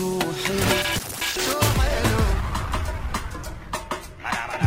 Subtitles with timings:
[0.00, 0.69] شو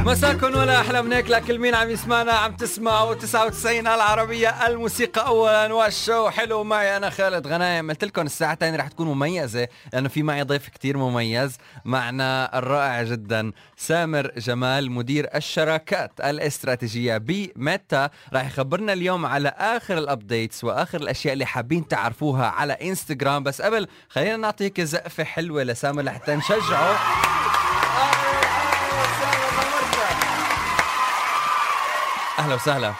[0.05, 5.73] مساكم ولا أحلى من هيك لكل مين عم يسمعنا عم تسمعوا 99 العربية الموسيقى اولا
[5.73, 7.89] والشو حلو معي أنا خالد غنايم.
[7.89, 11.57] قلت لكم الثانية رح تكون مميزة لأنه في معي ضيف كتير مميز.
[11.85, 18.09] معنا الرائع جدا سامر جمال مدير الشراكات الاستراتيجية ب Meta.
[18.33, 23.61] رح يخبرنا اليوم على آخر ال updates وآخر الأشياء اللي حابين تعرفوها على انستغرام بس
[23.61, 27.32] قبل خلينا نعطيك زقفة حلوة لسامر لحتى نشجعه.
[32.43, 32.93] أهلا وسهلا.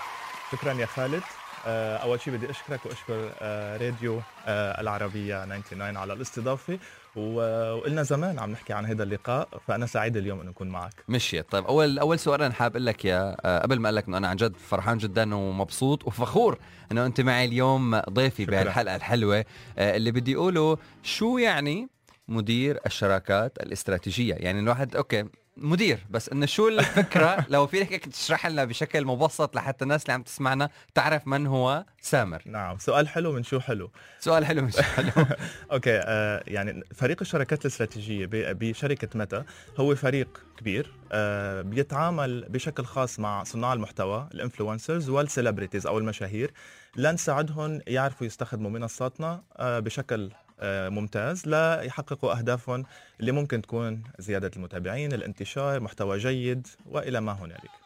[0.52, 1.22] شكرا يا خالد.
[1.66, 6.80] آه، أول شيء بدي أشكرك وأشكر آه، راديو آه، العربية 99 على الاستضافة.
[7.16, 10.94] وقلنا زمان عم نحكي عن هذا اللقاء فأنا سعيد اليوم انه أكون معك.
[11.08, 11.52] مشيت.
[11.52, 14.28] طيب أول أول سؤال أنا حابب أقول لك يا قبل ما أقول لك إنه أنا
[14.28, 16.58] عن جد فرحان جدا ومبسوط وفخور
[16.92, 18.46] إنه أنت معي اليوم ضيفي.
[18.46, 19.46] بهالحلقة الحلوة.
[19.78, 21.88] اللي بدي أقوله شو يعني
[22.28, 25.26] مدير الشراكات الاستراتيجية؟ يعني الواحد أوكي
[25.58, 30.14] مدير بس إنه شو الفكرة؟ لو فيك هيك تشرح لنا بشكل مبسط لحتى الناس اللي
[30.14, 32.42] عم تسمعنا تعرف من هو سامر.
[32.45, 35.12] نعم سؤال حلو من شو حلو؟ سؤال حلو مش حلو.
[35.72, 39.44] أوكي آه يعني فريق الشراكات الاستراتيجية بشركة Meta
[39.78, 45.98] هو فريق كبير آه بيتعامل بشكل خاص مع صناع المحتوى ال influencers وال celebrities أو
[45.98, 46.52] المشاهير
[46.95, 50.32] لنساعدهم يعرفوا يستخدموا منصاتنا آه بشكل
[50.66, 51.47] ممتاز.
[51.47, 52.86] ليحققوا أهدافهم
[53.19, 57.83] اللي ممكن تكون زيادة المتابعين الانتشار محتوى جيد وإلى ما هنالك.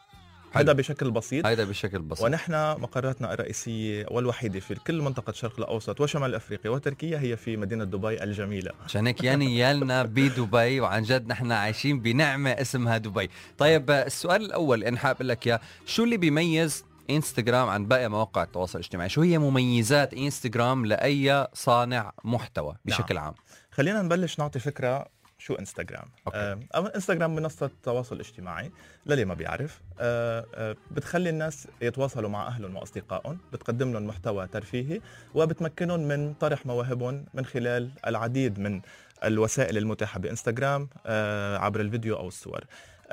[0.52, 1.46] هذا بشكل بسيط.
[1.46, 2.24] هيدا بشكل بسيط.
[2.24, 7.84] ونحن مقراتنا الرئيسية والوحيدة في كل منطقة الشرق الأوسط وشمال أفريقيا وتركيا هي في مدينة
[7.84, 8.72] دبي الجميلة.
[8.84, 13.30] عشان هيك يعني يالنا بدبي وعن جد نحن عايشين بنعمة اسمها دبي.
[13.58, 18.42] طيب آه، السؤال الأول حابب أقول لك يا شو اللي بيميز إنستغرام عن باقي مواقع
[18.42, 19.08] التواصل الاجتماعي.
[19.08, 23.34] شو هي مميزات إنستغرام لأي صانع محتوى بشكل عام؟
[23.70, 25.06] خلينا نبلش نعطي فكرة
[25.38, 26.08] شو إنستغرام.
[26.26, 26.38] أوكي.
[26.38, 28.72] آه أما إنستغرام منصة تواصل اجتماعي
[29.06, 29.80] للي ما بيعرف.
[30.00, 35.00] آه آه بتخلي الناس يتواصلوا مع أهلهم وأصدقائهم بتقدم لهم محتوى ترفيهي
[35.34, 38.80] وبتمكنهم من طرح مواهبهم من خلال العديد من
[39.24, 42.64] الوسائل المتاحة بإنستغرام آه عبر الفيديو أو الصور.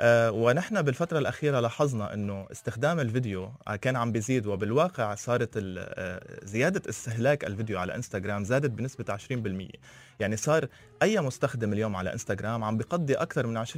[0.02, 6.82] ونحن بالفترة الأخيرة لاحظنا أنه استخدام الفيديو آه، كان عم بيزيد وبالواقع صارت آه، زيادة
[6.88, 9.68] استهلاك الفيديو على إنستغرام زادت بنسبة 20%
[10.20, 10.68] يعني صار
[11.02, 13.76] أي مستخدم اليوم على إنستغرام عم بيقضي أكثر من 20%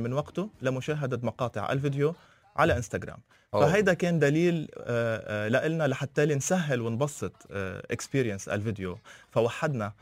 [0.00, 2.14] من وقته لمشاهدة مقاطع الفيديو
[2.56, 3.18] على إنستغرام.
[3.52, 7.32] فهيدا كان دليل آه، آه، لنا لحتى نسهل ونبسط
[7.90, 8.98] experience الفيديو.
[9.30, 9.92] فوحدنا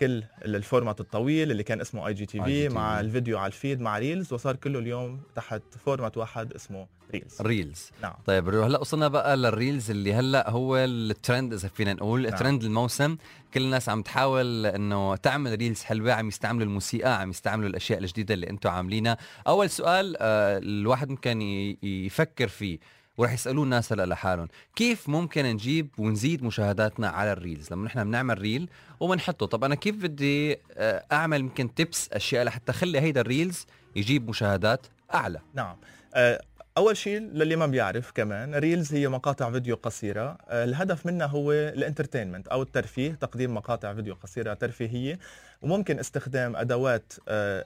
[0.00, 2.68] كل ال format الطويل اللي كان اسمه IGTV.
[2.68, 7.42] مع الفيديو على ال feed مع Reels وصار كله اليوم تحت format واحد اسمه Reels.
[7.42, 7.90] Reels.
[8.02, 8.14] نعم.
[8.26, 12.36] طيب هلا وصلنا بقى لل Reels اللي هلا هو الترند إذا فينا نقول نعم.
[12.36, 13.16] ترند الموسم.
[13.54, 18.34] كل الناس عم تحاول إنه تعمل reels حلوة عم يستعملوا الموسيقى عم يستعملوا الأشياء الجديدة
[18.34, 19.16] اللي أنتم عاملينها.
[19.46, 21.40] أول سؤال آه الواحد ممكن
[21.82, 22.78] يفكر فيه.
[23.18, 28.04] ورح يسألوه الناس هلأ لحالهم كيف ممكن نجيب ونزيد مشاهداتنا على ال reels؟ لما نحن
[28.04, 28.68] بنعمل reel
[29.00, 29.46] وبنحطه.
[29.46, 34.28] طب أنا كيف بدي آه، أعمل يمكن tips أشياء لحتى اخلي هيدا ال reels يجيب
[34.28, 35.76] مشاهدات أعلى؟ نعم.
[36.14, 36.40] آه،
[36.78, 40.38] أول شيء للي ما بيعرف كمان reels هي مقاطع فيديو قصيرة.
[40.48, 45.18] آه، الهدف منها هو ال entertainment أو الترفيه تقديم مقاطع فيديو قصيرة ترفيهية.
[45.62, 47.12] وممكن استخدام أدوات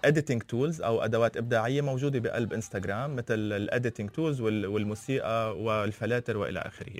[0.04, 6.58] editing tools أو أدوات إبداعية موجودة بقلب إنستغرام مثل ال editing tools والموسيقى والفلاتر وإلى
[6.60, 6.92] آخره.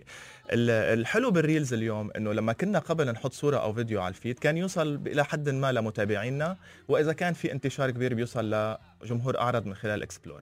[0.53, 4.19] ال- الحلو بال reels اليوم إنه لما كنا قبل نحط صورة أو فيديو على ال
[4.19, 6.57] feed كان يوصل إلى حد ما لمتابعينا
[6.89, 10.41] وإذا كان في انتشار كبير بيوصل لجمهور أعرض من خلال explore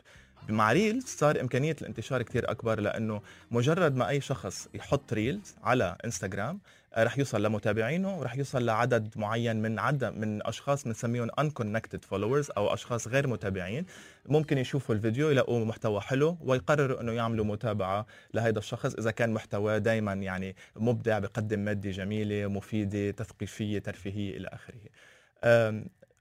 [0.48, 5.96] مع reels صار إمكانية الانتشار كتير أكبر لأنه مجرد ما أي شخص يحط reels على
[6.04, 6.60] انستغرام
[6.94, 12.50] آه، رح يوصل لمتابعينه ورح يوصل لعدد معين من عدد من أشخاص بنسميهم unconnected followers
[12.56, 13.86] أو أشخاص غير متابعين.
[14.26, 19.78] ممكن يشوفوا الفيديو يلاقوا محتوى حلو ويقرروا إنه يعملوا متابعة لهذا الشخص إذا كان محتواه
[19.78, 24.80] دائما يعني مبدع بقدم مادة جميلة مفيدة تثقيفية ترفيهية إلى آخره.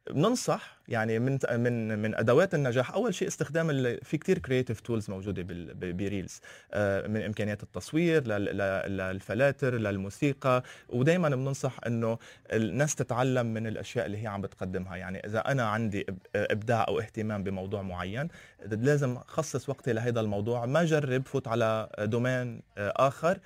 [0.09, 2.91] بننصح يعني من من من أدوات النجاح.
[2.94, 3.67] أول شيء استخدام
[4.03, 6.41] في كتير creative tools موجودة ب reels
[6.73, 10.64] آه، من إمكانيات التصوير لل- لل- للفلاتر للموسيقى.
[10.90, 12.17] ودائما بننصح إنه
[12.53, 14.96] الناس تتعلم من الأشياء اللي هي عم بتقدمها.
[14.97, 18.28] يعني إذا أنا عندي إبداع أو اهتمام بموضوع معين
[18.66, 20.66] لازم خصص وقتي لهذا الموضوع.
[20.66, 23.40] ما جرب فوت على domain آخر.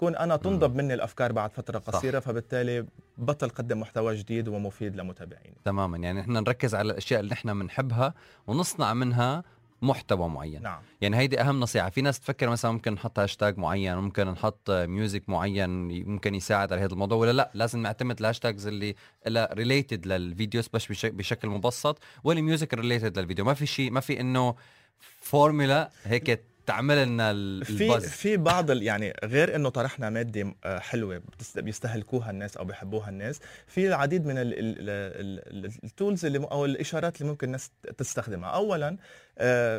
[0.00, 2.26] كون أنا تنضب مني الأفكار بعد فترة قصيرة صح.
[2.26, 2.86] فبالتالي
[3.18, 5.98] بطل قدم محتوى جديد ومفيد لمتابعيني تماما.
[5.98, 8.14] يعني نحن نركز على الأشياء اللي نحن بنحبها
[8.46, 9.44] ونصنع منها
[9.82, 10.62] محتوى معين.
[10.62, 10.82] نعم.
[11.00, 11.90] يعني هيدي أهم نصيحة.
[11.90, 15.70] في ناس تفكر مثلا ممكن نحط هاشتاج معين ممكن نحط music معين
[16.08, 18.94] ممكن يساعد على هذا الموضوع ولا لا؟ لازم نعتمد ال hashtags اللي
[19.26, 23.44] لها related لل videos بس بش- بشكل مبسط وال music related للفيديو.
[23.44, 24.54] ما في شيء ما في إنه
[25.20, 27.32] فورمولا هيك تعمل لنا
[27.64, 31.22] في في بعض يعني غير إنه طرحنا مادة آه، حلوة
[31.56, 36.38] بيستهلكوها الناس أو بيحبوها الناس في العديد من ال- ال- ال- ال- ال tools اللي
[36.38, 38.48] أو الإشارات اللي ممكن الناس تستخدمها.
[38.50, 38.96] اولا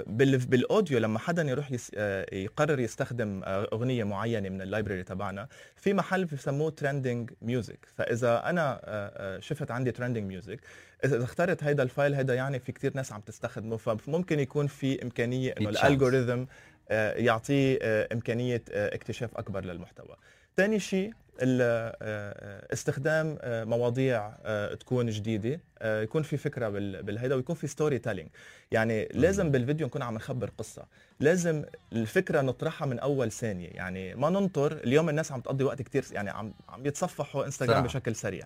[0.08, 5.04] بال audio لما حدا يروح يس آه، يقرر يستخدم آه، أغنية معينة من ال library
[5.04, 10.60] تبعنا في محل بسموه trending music فإذا أنا آه، آه، شفت عندي trending music
[11.06, 15.04] إذا اخترت هيدا ال file هيدا يعني في كتير ناس عم تستخدمه فممكن يكون في
[15.04, 15.70] إمكانية إنه.
[15.70, 16.46] ال algorithm
[16.92, 20.16] آه، يعطيه آه، إمكانية آه، اكتشاف أكبر للمحتوى.
[20.58, 21.14] ثاني شيء
[21.44, 28.30] آه، استخدام آه، مواضيع آه، تكون جديدة يكون في فكرة بال- بالهيدا ويكون في storytelling
[28.72, 30.86] يعني لازم بالفيديو نكون عم نخبر قصة.
[31.20, 31.64] لازم
[31.94, 33.70] الفكرة نطرحها من أول ثانية.
[33.70, 37.84] يعني ما ننطر اليوم الناس عم تقضي وقت كتير يعني عم عم يتصفحوا انستغرام.
[37.84, 38.46] بشكل سريع.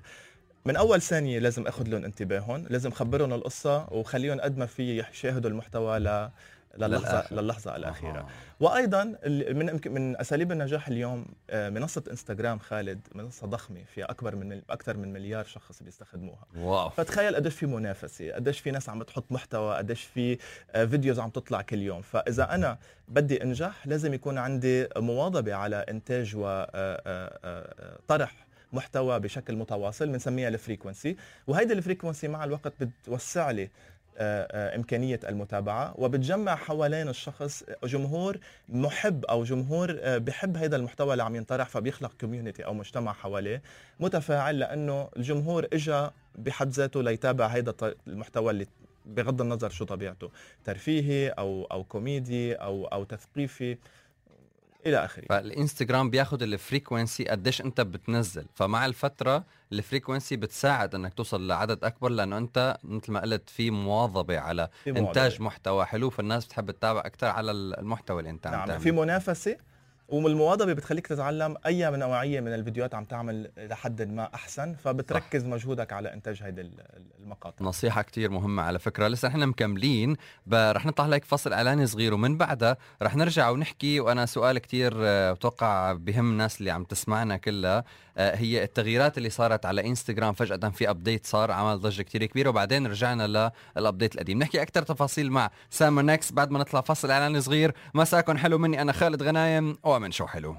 [0.66, 5.50] من أول ثانية لازم آخذ لهم انتباههم لازم خبرهم القصة وخليهم قد ما في يشاهدوا
[5.50, 6.30] المحتوى ل
[6.78, 7.42] للحظه.
[7.42, 8.20] للحظة الأخيرة.
[8.20, 8.28] آه.
[8.60, 14.62] وأيضا من من أساليب النجاح اليوم آه، منصة إنستغرام خالد منصة ضخمة فيها أكبر من
[14.70, 16.46] أكثر من مليار شخص بيستخدموها.
[16.58, 16.90] wow.
[16.90, 20.38] فتخيل قديش في منافسة قديش في ناس عم تحط محتوى قديش في
[20.72, 22.02] آه، videos عم تطلع كل يوم.
[22.02, 22.78] فإذا أنا
[23.08, 26.86] بدي أنجح لازم يكون عندي مواظبة على إنتاج وطرح
[28.74, 31.18] محتوى بشكل متواصل بنسميها ال frequency.
[31.48, 33.70] وهيدي ال frequency مع الوقت بتوسع لي
[34.18, 38.38] آه، آه، إمكانية المتابعة وبتجمع حوالين الشخص جمهور
[38.70, 43.62] محب أو جمهور آه، بحب هذا المحتوى اللي عم ينطرح فبيخلق community أو مجتمع حواليه
[44.00, 47.74] متفاعل لأنه الجمهور إجا بحد ذاته ليتابع هذا
[48.08, 48.66] المحتوى اللي
[49.06, 50.32] بغض النظر شو طبيعته
[50.64, 53.78] ترفيهي أو أو كوميدي أو أو تثقيفي.
[54.86, 55.26] إلى آخره.
[55.30, 58.46] فالانستغرام بياخد ال frequency قديش أنت بتنزل.
[58.54, 64.40] فمع الفترة الفريكونسي بتساعد إنك توصل لعدد أكبر لأنه أنت مثل ما قلت في مواظبة
[64.40, 64.98] على في.
[64.98, 69.58] إنتاج محتوى حلو فالناس بتحب تتابع أكثر على المحتوى اللي أنت عم نعم في منافسة
[70.08, 75.48] والمواظبه بتخليك تتعلم أي من نوعية من الفيديوهات عم تعمل لحد ما أحسن فبتركز صح.
[75.48, 76.86] مجهودك على إنتاج هيدي ال-
[77.20, 77.66] المقاطع.
[77.66, 79.08] نصيحة كتير مهمة على فكرة.
[79.08, 80.16] لسه إحنا مكملين
[80.54, 85.32] رح نطلع لك فصل إعلاني صغير ومن بعدها رح نرجع ونحكي وأنا سؤال كتير آه،
[85.32, 87.84] بتوقع بهم الناس اللي عم تسمعنا كلها
[88.18, 92.50] آه، هي التغييرات اللي صارت على إنستغرام فجأة في update صار عمل ضجة كتير كبيرة
[92.50, 94.40] وبعدين رجعنا لل update القديم.
[94.40, 98.82] نحكي أكثر تفاصيل مع سامر نكس بعد ما نطلع فصل إعلاني صغير مساكم حلو مني
[98.82, 100.56] أنا خالد غنايم ومن شو حلو.